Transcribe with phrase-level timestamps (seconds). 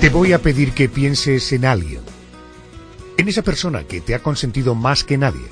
[0.00, 2.00] Te voy a pedir que pienses en alguien.
[3.18, 5.44] En esa persona que te ha consentido más que nadie.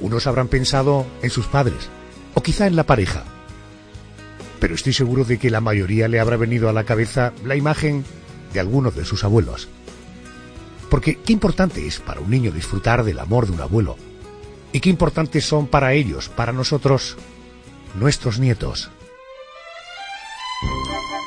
[0.00, 1.90] Unos habrán pensado en sus padres,
[2.32, 3.24] o quizá en la pareja.
[4.58, 8.06] Pero estoy seguro de que la mayoría le habrá venido a la cabeza la imagen
[8.54, 9.68] de algunos de sus abuelos.
[10.88, 13.98] Porque qué importante es para un niño disfrutar del amor de un abuelo.
[14.72, 17.18] Y qué importantes son para ellos, para nosotros,
[17.96, 18.90] nuestros nietos.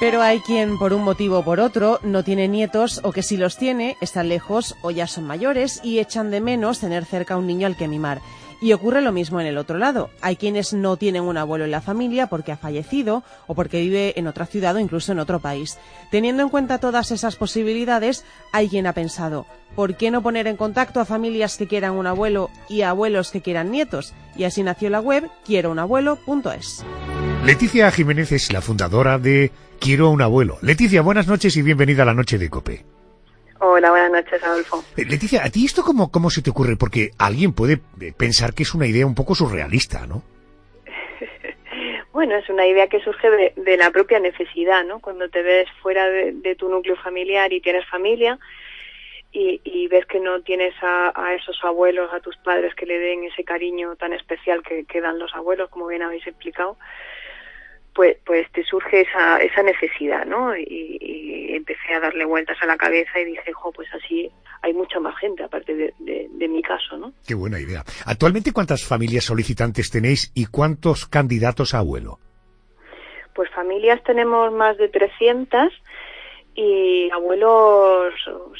[0.03, 3.37] Pero hay quien, por un motivo o por otro, no tiene nietos o que si
[3.37, 7.37] los tiene, están lejos o ya son mayores y echan de menos tener cerca a
[7.37, 8.19] un niño al que mimar.
[8.59, 10.09] Y ocurre lo mismo en el otro lado.
[10.19, 14.19] Hay quienes no tienen un abuelo en la familia porque ha fallecido o porque vive
[14.19, 15.77] en otra ciudad o incluso en otro país.
[16.11, 20.57] Teniendo en cuenta todas esas posibilidades, hay quien ha pensado, ¿por qué no poner en
[20.57, 24.13] contacto a familias que quieran un abuelo y a abuelos que quieran nietos?
[24.35, 26.83] Y así nació la web quierounabuelo.es.
[27.45, 30.57] Leticia Jiménez es la fundadora de Quiero un abuelo.
[30.61, 32.85] Leticia, buenas noches y bienvenida a la noche de COPE.
[33.59, 34.81] Hola, buenas noches, Adolfo.
[34.95, 36.77] Eh, Leticia, ¿a ti esto cómo, cómo se te ocurre?
[36.77, 40.23] Porque alguien puede eh, pensar que es una idea un poco surrealista, ¿no?
[42.13, 45.01] bueno, es una idea que surge de, la propia necesidad, ¿no?
[45.01, 48.39] Cuando te ves fuera de, tu núcleo familiar y tienes familia
[49.33, 53.43] y, ves que no tienes a, esos abuelos, a tus padres que le den ese
[53.43, 56.77] cariño tan especial que, que dan los abuelos, como bien habéis explicado,
[57.93, 60.55] pues, pues te surge esa, esa necesidad, ¿no?
[60.57, 60.99] Y,
[61.53, 64.29] empecé a darle vueltas a la cabeza y dije, jo, pues así
[64.63, 67.13] hay mucha más gente aparte de, de, mi caso, ¿no?
[67.25, 67.83] Qué buena idea.
[68.05, 72.19] Actualmente, ¿cuántas familias solicitantes tenéis y cuántos candidatos a abuelo?
[73.35, 75.71] Pues familias tenemos más de 300
[76.55, 78.13] y abuelos,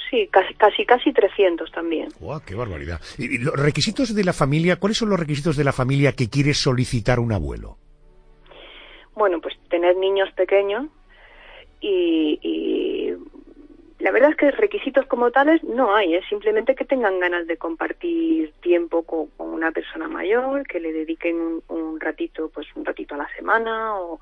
[0.09, 2.09] sí, casi, casi, casi 300 también.
[2.19, 3.01] ¡Guau, qué barbaridad!
[3.17, 6.53] ¿Y los requisitos de la familia, cuáles son los requisitos de la familia que quiere
[6.53, 7.77] solicitar un abuelo?
[9.16, 10.88] Bueno, pues tener niños pequeños
[11.81, 13.13] y,
[14.00, 17.56] la verdad es que requisitos como tales no hay, es simplemente que tengan ganas de
[17.56, 23.19] compartir tiempo con, una persona mayor, que le dediquen un, ratito, pues un ratito a
[23.19, 24.19] la semana o,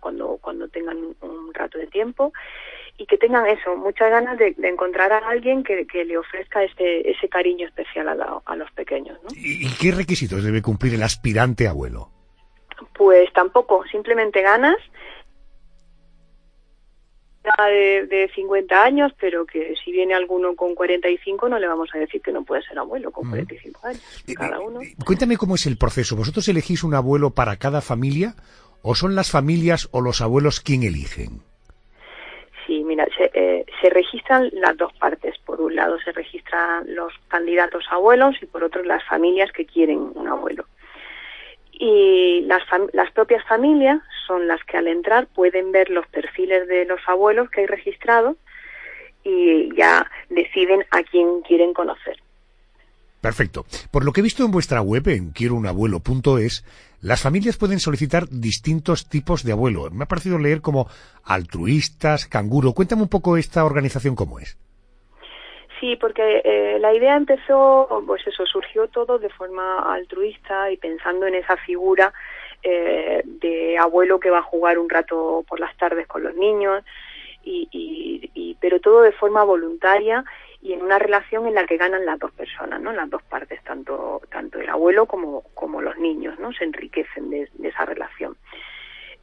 [0.00, 2.32] cuando, cuando tengan un rato de tiempo
[2.98, 7.28] y que tengan eso, muchas ganas de, encontrar a alguien que, le ofrezca ese, ese
[7.28, 9.18] cariño especial a, a los pequeños.
[9.22, 9.28] ¿no?
[9.34, 12.21] ¿Y qué requisitos debe cumplir el aspirante abuelo?
[13.02, 14.76] Pues tampoco, simplemente ganas
[17.68, 21.98] de, de 50 años, pero que si viene alguno con 45 no le vamos a
[21.98, 24.78] decir que no puede ser abuelo con 45 años, cada uno.
[25.04, 26.14] Cuéntame cómo es el proceso.
[26.14, 28.36] ¿Vosotros elegís un abuelo para cada familia
[28.82, 31.42] o son las familias o los abuelos quien eligen?
[32.68, 35.36] Sí, mira, se, eh, se registran las dos partes.
[35.44, 40.12] Por un lado se registran los candidatos abuelos y por otro las familias que quieren
[40.14, 40.66] un abuelo
[41.84, 42.62] y las,
[42.92, 47.50] las propias familias son las que al entrar pueden ver los perfiles de los abuelos
[47.50, 48.36] que hay registrados
[49.24, 52.22] y ya deciden a quién quieren conocer.
[53.20, 53.66] Perfecto.
[53.90, 56.64] Por lo que he visto en vuestra web, en quierounabuelo.es,
[57.00, 59.90] las familias pueden solicitar distintos tipos de abuelo.
[59.90, 60.88] Me ha parecido leer como
[61.24, 62.74] altruistas, canguro.
[62.74, 64.56] Cuéntame un poco esta organización cómo es.
[65.82, 71.26] Sí, porque eh, la idea empezó, pues eso, surgió todo de forma altruista y pensando
[71.26, 72.12] en esa figura
[72.62, 76.84] eh, de abuelo que va a jugar un rato por las tardes con los niños,
[77.42, 80.24] y, y, pero todo de forma voluntaria
[80.60, 82.92] y en una relación en la que ganan las dos personas, ¿no?
[82.92, 86.52] Las dos partes, tanto tanto el abuelo como, como los niños, ¿no?
[86.52, 88.36] Se enriquecen de, esa relación.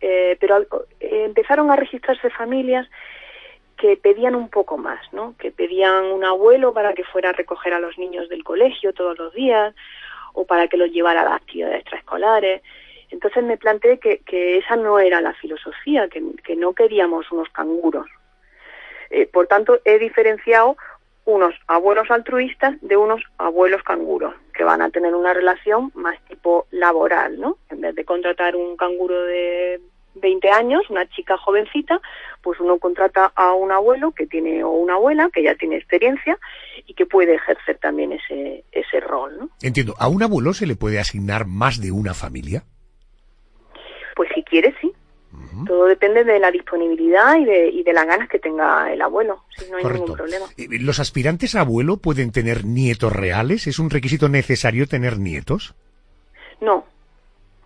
[0.02, 0.66] Eh, pero
[1.00, 2.85] empezaron a registrarse familias
[3.79, 5.35] que pedían un poco más, ¿no?
[5.40, 9.17] Que pedían un abuelo para que fuera a recoger a los niños del colegio todos
[9.17, 9.73] los días
[10.34, 12.61] o para que los llevara a las actividades extraescolares.
[13.09, 17.49] Entonces me planteé que, que esa no era la filosofía, que, que no queríamos unos
[17.49, 18.05] canguros.
[19.09, 20.76] Eh, por tanto, he diferenciado
[21.26, 26.67] unos abuelos altruistas de unos abuelos canguros, que van a tener una relación más tipo
[26.72, 27.58] laboral, ¿no?
[27.70, 29.79] En vez de contratar un canguro de
[30.19, 32.01] 20 años, una chica jovencita,
[32.41, 36.37] pues uno contrata a un abuelo que tiene o una abuela que ya tiene experiencia
[36.85, 39.37] y que puede ejercer también ese, ese rol.
[39.39, 39.49] ¿no?
[39.61, 42.63] Entiendo, ¿a un abuelo se le puede asignar más de una familia?
[44.16, 44.91] Pues si quiere, sí.
[45.66, 49.43] Todo depende de la disponibilidad y de, y de las ganas que tenga el abuelo,
[49.55, 50.45] si no hay ningún problema.
[50.57, 53.67] ¿Los aspirantes a abuelo pueden tener nietos reales?
[53.67, 55.75] ¿Es un requisito necesario tener nietos?
[56.61, 56.85] No,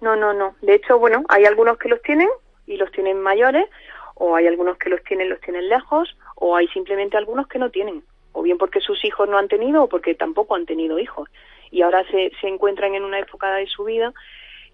[0.01, 0.55] no, no, no.
[0.61, 2.27] De hecho, bueno, hay algunos que los tienen
[2.67, 3.67] y los tienen mayores,
[4.15, 7.69] o hay algunos que los tienen, los tienen lejos, o hay simplemente algunos que no
[7.69, 11.29] tienen, o bien porque sus hijos no han tenido o porque tampoco han tenido hijos.
[11.71, 14.13] Y ahora se, se encuentran en una época de su vida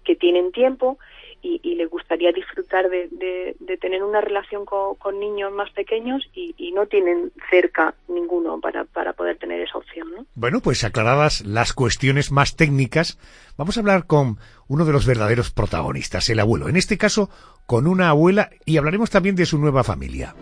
[0.04, 0.98] que tienen tiempo
[1.42, 3.08] y, les gustaría disfrutar de,
[3.58, 8.84] de, tener una relación con, niños más pequeños y, y, no tienen cerca ninguno para,
[8.84, 10.10] para poder tener esa opción.
[10.14, 10.26] ¿no?
[10.34, 13.18] Bueno, pues aclaradas las cuestiones más técnicas,
[13.56, 14.38] vamos a hablar con
[14.68, 16.68] uno de los verdaderos protagonistas, el abuelo.
[16.68, 17.30] En este caso,
[17.66, 20.34] con una abuela y hablaremos también de su nueva familia.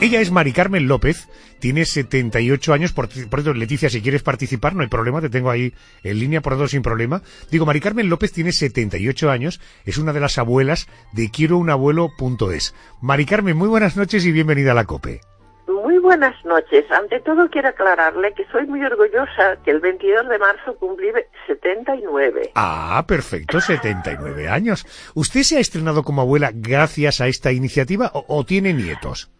[0.00, 1.28] Ella es Mari Carmen López,
[1.60, 5.50] tiene 78 años, por, por eso Leticia, si quieres participar, no hay problema, te tengo
[5.50, 7.22] ahí en línea por dos sin problema.
[7.50, 11.70] Digo, Mari Carmen López tiene 78 años, es una de las abuelas de quiero un
[11.70, 12.74] abuelo.es.
[13.00, 15.20] Mari Carmen, muy buenas noches y bienvenida a la COPE.
[15.68, 16.84] Muy buenas noches.
[16.90, 21.08] Ante todo quiero aclararle que soy muy orgullosa que el 22 de marzo cumplí
[21.46, 22.50] 79.
[22.54, 24.84] Ah, perfecto, 79 años.
[25.14, 29.30] ¿Usted se ha estrenado como abuela gracias a esta iniciativa o tiene nietos?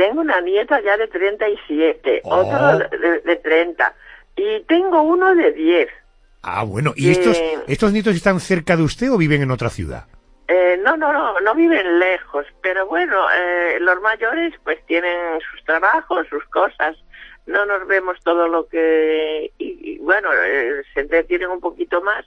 [0.00, 2.36] Tengo una nieta ya de 37, oh.
[2.36, 3.94] otro de, de 30
[4.34, 5.88] y tengo uno de 10.
[6.42, 7.38] Ah, bueno, ¿y estos,
[7.68, 10.06] estos nietos están cerca de usted o viven en otra ciudad?
[10.48, 15.62] Eh, no, no, no, no viven lejos, pero bueno, eh, los mayores pues tienen sus
[15.66, 16.96] trabajos, sus cosas,
[17.44, 22.24] no nos vemos todo lo que, y, bueno, eh, se entretienen un poquito más,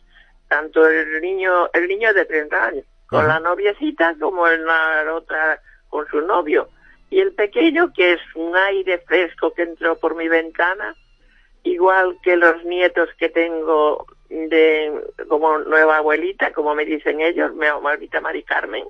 [0.48, 5.60] tanto el niño, el niño de 30 años, con la noviecita como en la otra
[5.90, 6.70] con su novio.
[7.14, 10.96] Y el pequeño, que es un aire fresco que entró por mi ventana,
[11.62, 14.92] igual que los nietos que tengo de
[15.30, 18.86] como nueva abuelita, como me dicen ellos, mi abuelita Mari Carmen.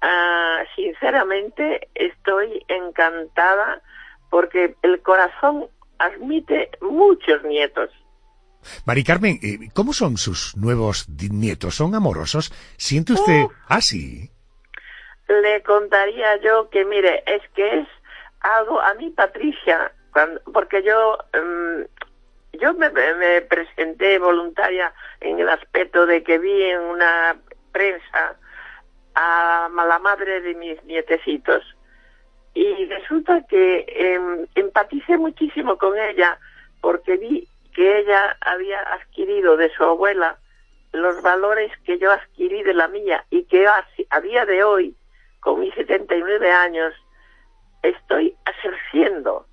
[0.00, 3.82] Ah, sinceramente estoy encantada
[4.30, 5.66] porque el corazón
[5.98, 7.90] admite muchos nietos.
[8.86, 11.74] Mari Carmen, eh, ¿cómo son sus nuevos nietos?
[11.74, 12.50] ¿Son amorosos?
[12.78, 13.44] ¿Siente usted...
[13.68, 14.30] así?
[14.30, 14.33] Ah,
[15.28, 17.88] le contaría yo que, mire, es que es
[18.40, 21.86] algo, a mí Patricia, cuando, porque yo, em,
[22.52, 22.90] yo me,
[23.42, 27.36] presenté voluntaria en el aspecto de que vi en una
[27.72, 28.36] prensa
[29.14, 31.64] a la madre de mis nietecitos
[32.52, 36.38] y resulta que em, empaticé muchísimo con ella
[36.80, 40.38] porque vi que ella había adquirido de su abuela
[40.92, 44.94] los valores que yo adquirí de la mía y que a día de hoy
[45.44, 46.94] con mis 79 años,
[47.82, 49.46] estoy ejerciendo.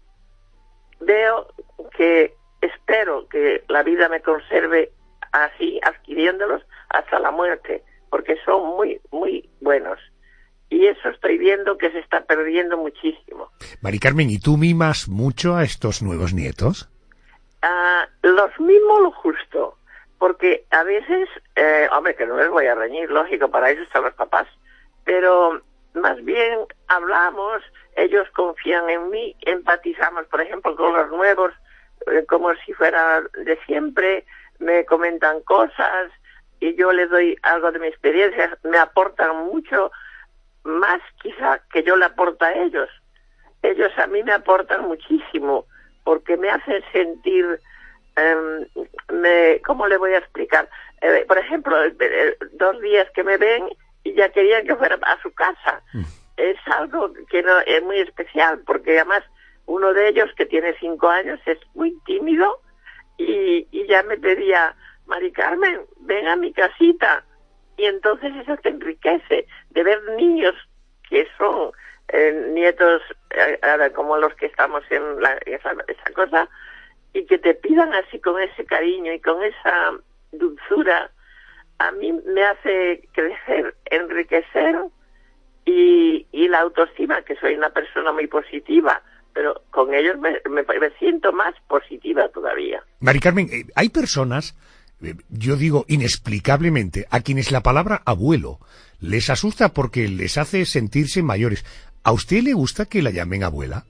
[1.02, 1.48] Veo
[1.96, 4.92] que espero que la vida me conserve
[5.34, 10.00] así, adquiriéndolos hasta la muerte, porque son muy, muy buenos.
[10.70, 13.52] Y eso estoy viendo que se está perdiendo muchísimo.
[13.82, 16.90] Mari Carmen, ¿y tú mimas mucho a estos nuevos nietos?
[17.62, 19.78] Ah, los mimo lo justo,
[20.18, 21.28] porque a veces,
[21.58, 24.48] eh, hombre, que no les voy a reñir, lógico, para eso están los papás,
[25.04, 25.62] pero
[25.94, 27.62] más bien hablamos,
[27.96, 31.54] ellos confían en mí, empatizamos, por ejemplo, con los nuevos,
[32.08, 34.26] eh, como si fuera de siempre,
[34.60, 36.12] me comentan cosas
[36.60, 39.92] y yo les doy algo de mi experiencia, me aportan mucho,
[40.64, 42.90] más quizá que yo le aporto a ellos.
[43.64, 45.66] Ellos a mí me aportan muchísimo,
[46.04, 47.60] porque me hacen sentir,
[48.16, 48.68] eh,
[49.12, 50.70] me, ¿cómo le voy a explicar?
[51.02, 51.76] Eh, por ejemplo,
[52.54, 53.68] dos días que me ven
[54.04, 55.82] y ya querían que fuera a su casa.
[55.94, 56.04] Mm.
[56.38, 59.24] Es algo que no es muy especial, porque además
[59.66, 62.62] uno de ellos, que tiene cinco años, es muy tímido
[63.18, 67.24] y, y ya me pedía, Mari Carmen, ven a mi casita.
[67.78, 70.56] Y entonces eso te enriquece, de ver niños
[71.10, 71.72] que son
[72.10, 73.60] eh, nietos eh,
[73.96, 76.50] como los que estamos en la, esa, esa cosa,
[77.14, 79.92] y que te pidan así con ese cariño y con esa
[80.32, 81.12] dulzura
[81.88, 84.76] a mí me hace crecer, enriquecer
[85.66, 89.02] y, la autoestima, que soy una persona muy positiva,
[89.34, 90.42] pero con ellos me,
[91.00, 92.84] siento más positiva todavía.
[93.00, 94.56] Mari Carmen, eh, hay personas,
[95.02, 98.60] eh, yo digo inexplicablemente, a quienes la palabra abuelo
[99.00, 101.66] les asusta porque les hace sentirse mayores.
[102.04, 103.86] ¿A usted le gusta que la llamen abuela?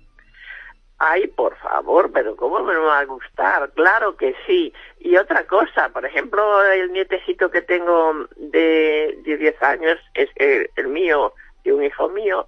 [1.04, 3.72] Ay, por favor, pero ¿cómo me va a gustar?
[3.72, 4.72] Claro que sí.
[5.00, 10.88] Y otra cosa, por ejemplo, el nietecito que tengo de, de 10 años, es el,
[10.90, 12.48] mío, y un hijo mío,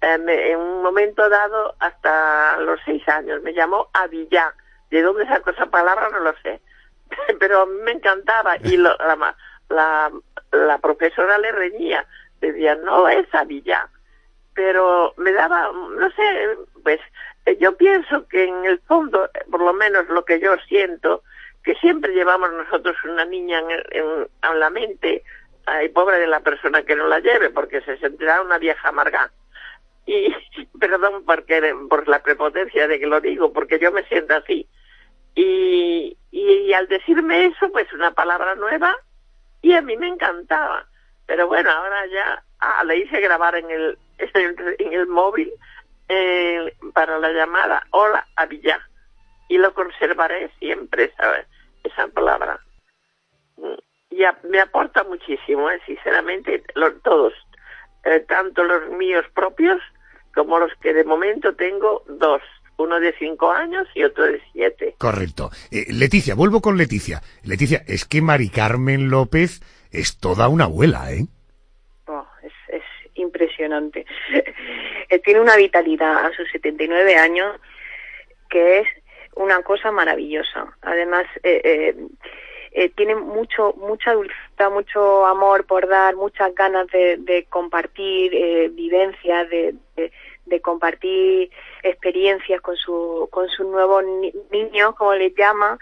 [0.00, 4.54] em, en un momento dado, hasta los 6 años, me llamó Avillá.
[4.90, 6.08] ¿De dónde sacó esa palabra?
[6.10, 6.60] No lo sé.
[7.40, 8.96] pero a mí me encantaba y la,
[9.70, 10.12] la,
[10.52, 12.06] la profesora le reñía
[12.40, 13.88] decían, no es Avilla,
[14.54, 17.00] pero me daba, no sé, pues
[17.56, 21.22] yo pienso que en el fondo, por lo menos lo que yo siento,
[21.62, 25.22] que siempre llevamos nosotros una niña en, en, la mente,
[25.66, 29.30] ay, pobre de la persona que no la lleve, porque se sentirá una vieja amarga.
[30.06, 30.34] Y
[30.80, 34.66] perdón porque, por la prepotencia de que lo digo, porque yo me siento así.
[35.34, 38.96] Y, y, al decirme eso, pues una palabra nueva,
[39.62, 40.86] y a mí me encantaba.
[41.26, 45.52] Pero bueno, ahora ya ah, le hice grabar en el, en el, móvil
[46.08, 48.80] eh, para la llamada Hola a Villa.
[49.48, 51.46] Y lo conservaré siempre, ¿sabes?
[51.82, 52.60] Esa palabra.
[54.10, 55.80] Y me aporta muchísimo, ¿eh?
[55.86, 56.62] sinceramente,
[57.02, 57.32] todos.
[58.04, 59.80] Eh, tanto los míos propios
[60.34, 62.42] como los que de momento tengo dos
[62.78, 64.94] uno de cinco años y otro de siete.
[64.98, 65.50] Correcto.
[65.70, 67.20] Eh, Leticia, vuelvo con Leticia.
[67.42, 69.60] Leticia, es que Mari Carmen López
[69.90, 71.26] es toda una abuela, ¿eh?
[73.18, 74.06] Es, es impresionante.
[75.10, 77.58] Eh, tiene una vitalidad a sus 79 años
[78.50, 78.88] que es
[79.36, 80.76] una cosa maravillosa.
[80.82, 81.96] Además, eh,
[82.72, 88.32] eh, tiene mucho, mucha dulzura, mucho amor por dar, muchas ganas de, de compartir
[88.72, 89.76] vivencias, de,
[90.44, 91.50] de compartir
[91.82, 94.04] experiencias con su con sus nuevos
[94.50, 95.78] niños, como les llama,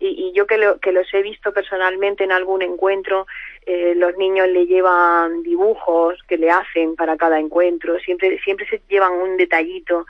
[0.00, 3.26] y, yo que, lo, que los he visto personalmente en algún encuentro,
[3.66, 8.80] eh, los niños le llevan dibujos que le hacen para cada encuentro, siempre siempre se
[8.88, 10.06] llevan un detallito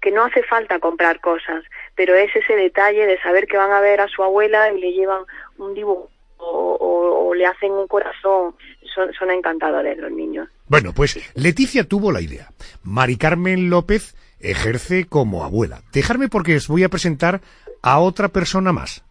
[0.00, 3.80] que no hace falta comprar cosas, pero es ese detalle de saber que van a
[3.80, 5.22] ver a su abuela y le llevan
[5.56, 8.54] un dibujo o, le hacen un corazón.
[8.94, 10.48] Son, son encantadores los niños.
[10.68, 12.48] Bueno, pues Leticia tuvo la idea.
[12.84, 15.82] Mari Carmen López ejerce como abuela.
[15.92, 17.40] Dejarme porque os voy a presentar
[17.82, 19.04] a otra persona más.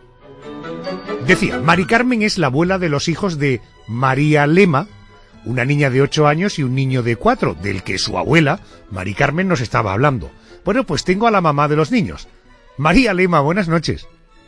[1.25, 4.87] Decía, Mari Carmen es la abuela de los hijos de María Lema,
[5.45, 8.59] una niña de ocho años y un niño de cuatro, del que su abuela,
[8.91, 10.31] Mari Carmen, nos estaba hablando.
[10.65, 12.27] Bueno, pues tengo a la mamá de los niños.
[12.77, 14.07] María Lema, buenas noches.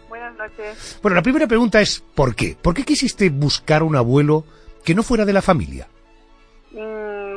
[0.10, 1.00] Buenas noches.
[1.02, 2.58] Bueno, la primera pregunta es ¿por qué?
[2.62, 4.46] ¿Por qué quisiste buscar un abuelo
[4.84, 5.88] que no fuera de la familia?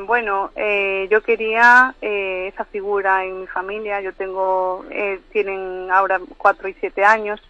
[0.05, 4.01] Bueno, eh, yo quería eh, esa figura en mi familia.
[4.01, 7.41] Yo tengo, eh, tienen ahora cuatro y siete años,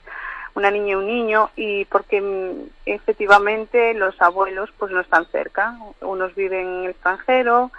[0.55, 5.77] una niña y un niño, y porque mm, efectivamente los abuelos pues no están cerca.
[6.01, 7.71] Unos viven en el extranjero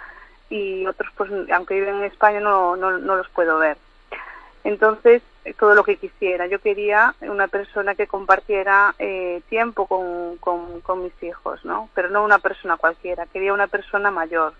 [0.49, 3.77] y otros pues aunque viven en España no, no, no los puedo ver.
[4.63, 5.21] Entonces,
[5.57, 6.45] todo lo que quisiera.
[6.47, 11.89] Yo quería una persona que compartiera eh, tiempo con, con, mis hijos, ¿no?
[11.95, 13.25] Pero no una persona cualquiera.
[13.25, 14.53] Quería una persona mayor,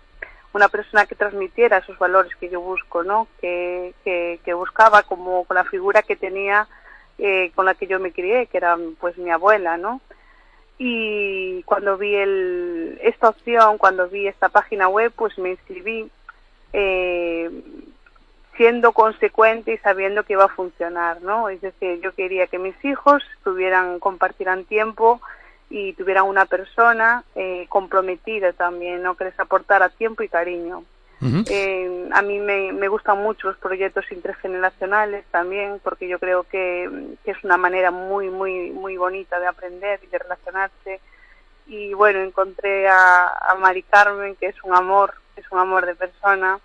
[0.52, 3.28] una persona que transmitiera esos valores que yo busco, ¿no?
[3.40, 6.66] Que, que, buscaba como con la figura que tenía,
[7.18, 10.00] eh, con la que yo me crié, que era pues mi abuela, ¿no?
[10.78, 16.10] Y cuando vi el, esta opción, cuando vi esta página web, pues me inscribí.
[16.72, 17.50] Eh,
[18.56, 21.48] siendo consecuente y sabiendo que iba a funcionar, ¿no?
[21.48, 25.20] Es decir, yo quería que mis hijos tuvieran, compartieran tiempo
[25.70, 29.16] y tuvieran una persona eh, comprometida también, ¿no?
[29.16, 30.84] Que les aportara tiempo y cariño.
[31.48, 36.90] eh, a mí me, me, gustan mucho los proyectos intergeneracionales también, porque yo creo que,
[37.24, 41.00] que, es una manera muy, muy, muy bonita de aprender y de relacionarse.
[41.68, 45.94] Y bueno, encontré a, a Mari Carmen, que es un amor, es un amor de
[45.94, 46.58] persona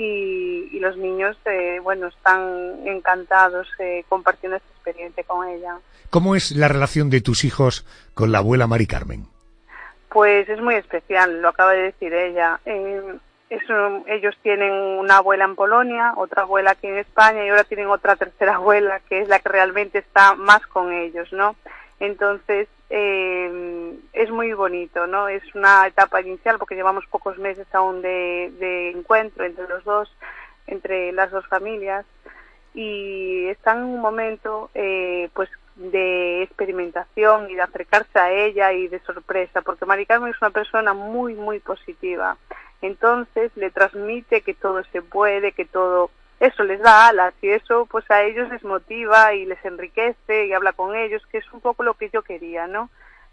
[0.00, 5.78] y, los niños, eh, bueno, están encantados eh, compartiendo esta experiencia con ella.
[6.08, 9.26] ¿Cómo es la relación de tus hijos con la abuela Mari Carmen?
[10.08, 12.60] Pues es muy especial, lo acaba de decir ella.
[12.64, 13.18] Eh,
[14.06, 18.14] ellos tienen una abuela en Polonia, otra abuela aquí en España y ahora tienen otra
[18.14, 21.56] tercera abuela que es la que realmente está más con ellos, ¿no?
[21.98, 25.28] Entonces, eh, es muy bonito, ¿no?
[25.28, 30.10] Es una etapa inicial porque llevamos pocos meses aún de, encuentro entre los dos,
[30.66, 32.06] entre las dos familias
[32.74, 38.88] y están en un momento, eh, pues, de experimentación y de acercarse a ella y
[38.88, 42.36] de sorpresa, porque Mari Carmen es una persona muy, muy positiva.
[42.82, 47.86] Entonces le transmite que todo se puede, que todo eso les da alas y eso
[47.90, 51.60] pues a ellos les motiva y les enriquece y habla con ellos, que es un
[51.60, 52.90] poco lo que yo quería, ¿no?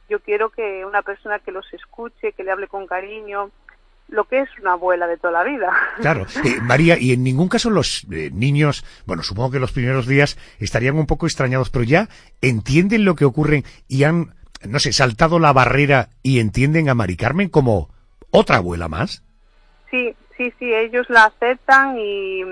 [0.09, 3.51] Yo quiero que una persona que los escuche, que le hable con cariño,
[4.07, 5.71] lo que es una abuela de toda la vida.
[6.01, 10.07] Claro, eh, María, y en ningún caso los eh, niños, bueno, supongo que los primeros
[10.07, 12.09] días estarían un poco extrañados, pero ya
[12.41, 14.35] entienden lo que ocurre y han,
[14.67, 17.89] no sé, saltado la barrera y entienden a Mari Carmen como
[18.29, 19.23] otra abuela más.
[19.89, 22.43] Sí, Sí, sí, ellos la aceptan y,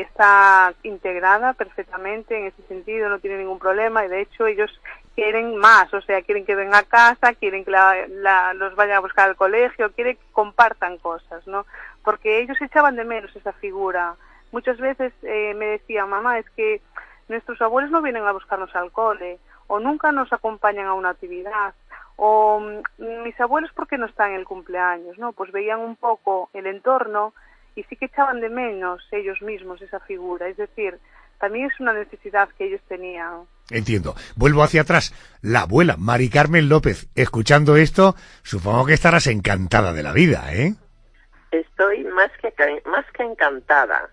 [0.00, 4.70] está integrada perfectamente en ese sentido, no tiene ningún problema y de hecho ellos
[5.14, 9.00] quieren más, o sea, quieren que venga a casa, quieren que la, los vayan a
[9.00, 11.64] buscar al colegio, quieren que compartan cosas, ¿no?
[12.02, 14.16] Porque ellos echaban de menos esa figura.
[14.50, 16.80] Muchas veces eh, me decían, mamá, es que
[17.28, 19.38] nuestros abuelos no vienen a buscarnos al cole,
[19.68, 21.74] o nunca nos acompañan a una actividad,
[22.24, 25.32] o mm, mis abuelos porque no están en el cumpleaños, ¿no?
[25.32, 27.34] Pues veían un poco el entorno
[27.74, 31.00] y sí que echaban de menos ellos mismos esa figura, es decir,
[31.40, 33.40] también es una necesidad que ellos tenían.
[33.70, 34.14] Entiendo.
[34.36, 35.12] Vuelvo hacia atrás.
[35.42, 38.14] La abuela, Mari Carmen López, escuchando esto,
[38.44, 40.74] supongo que estarás encantada de la vida, ¿eh?
[41.50, 42.54] Estoy más que,
[42.86, 44.10] más que encantada,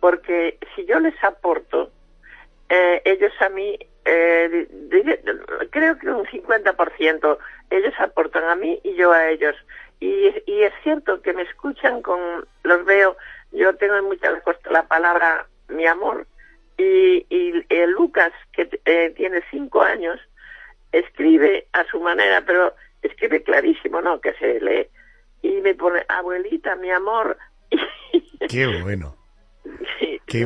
[0.00, 1.92] porque si yo les aporto,
[2.68, 4.68] eh, ellos a mí, eh,
[5.70, 7.38] creo que un 50%,
[7.70, 9.54] ellos aportan a mí y yo a ellos.
[10.00, 13.16] Y, y es cierto que me escuchan con, los veo,
[13.52, 14.30] yo tengo mucha
[14.70, 16.26] la palabra mi amor,
[16.78, 20.20] y, y eh, Lucas, que eh, tiene cinco años,
[20.92, 24.20] escribe a su manera, pero escribe clarísimo, ¿no?
[24.20, 24.86] Que se lee.
[25.42, 27.38] Y me pone, abuelita, mi amor.
[28.48, 29.16] Qué bueno.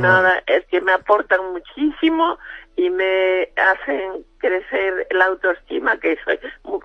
[0.00, 2.38] nada, es que me aportan muchísimo
[2.80, 6.38] y me hacen crecer la autoestima, que soy,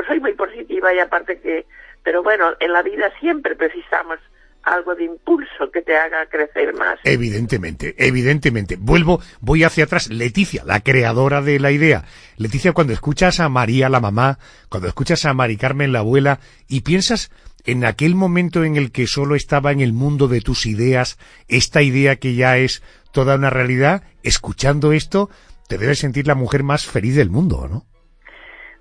[0.06, 1.66] soy muy positiva y aparte que,
[2.04, 4.20] pero bueno, en la vida siempre precisamos
[4.64, 7.00] algo de impulso que te haga crecer más.
[7.06, 8.76] Evidentemente, evidentemente.
[8.78, 10.10] Vuelvo, voy hacia atrás.
[10.10, 12.04] Leticia, la creadora de la idea.
[12.36, 14.38] Leticia, cuando escuchas a María, la mamá,
[14.68, 17.32] cuando escuchas a Mari Carmen, la abuela, y piensas
[17.64, 21.82] en aquel momento en el que solo estaba en el mundo de tus ideas, esta
[21.84, 22.84] idea que ya es
[23.14, 25.30] toda una realidad, escuchando esto,
[25.68, 27.84] te debes sentir la mujer más feliz del mundo, ¿no?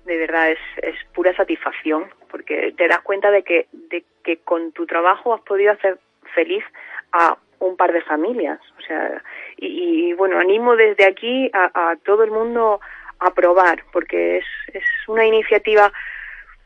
[0.05, 4.71] De verdad, es, es pura satisfacción, porque te das cuenta de que, de que con
[4.71, 5.97] tu trabajo has podido hacer
[6.35, 6.63] feliz
[7.11, 8.59] a un par de familias.
[8.77, 9.23] O sea,
[9.57, 12.79] y, bueno, animo desde aquí a, todo el mundo
[13.19, 15.91] a probar, porque es, es una iniciativa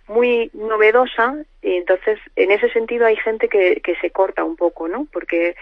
[0.07, 4.87] muy novedosa y entonces en ese sentido hay gente que, que se corta un poco,
[4.87, 5.07] ¿no?
[5.13, 5.55] Porque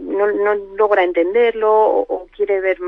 [0.00, 2.78] no, no logra entenderlo o quiere ver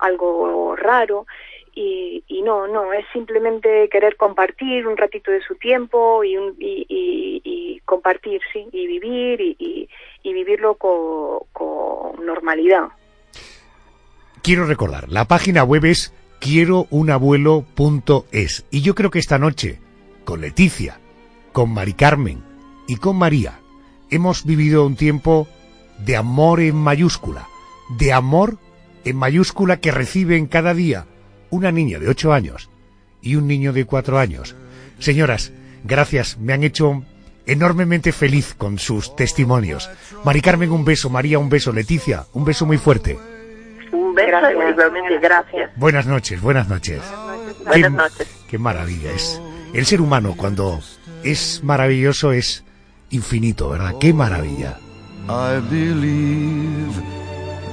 [0.00, 1.26] algo raro
[1.74, 7.40] y, y, no, no, es simplemente querer compartir un ratito de su tiempo y, y,
[7.44, 9.88] y compartir, sí, y vivir y,
[10.22, 12.88] vivirlo con, con, normalidad.
[14.42, 19.80] Quiero recordar, la página web es quierounabuelo.es y yo creo que esta noche,
[20.24, 20.98] con Leticia,
[21.52, 22.44] con Mari Carmen
[22.88, 23.60] y con María,
[24.10, 25.46] hemos vivido un tiempo
[25.98, 27.48] de amor en mayúscula,
[27.98, 28.58] de amor
[29.04, 31.06] en mayúscula que reciben cada día
[31.50, 32.70] una niña de ocho años
[33.22, 34.56] y un niño de cuatro años.
[34.98, 35.52] Señoras,
[35.84, 37.02] gracias, me han hecho
[37.46, 39.90] enormemente feliz con sus testimonios.
[40.24, 43.18] Mari Carmen, un beso, María, un beso, Leticia, un beso muy fuerte.
[43.92, 45.70] Un beso igualmente, gracias.
[45.76, 47.02] Buenas noches, buenas noches.
[47.66, 48.28] Buenas noches.
[48.48, 49.40] Qué, maravilla es.
[49.74, 50.80] El ser humano cuando
[51.24, 52.64] es maravilloso es
[53.10, 53.94] infinito, ¿verdad?
[54.00, 54.78] Qué maravilla.
[55.28, 57.19] I believe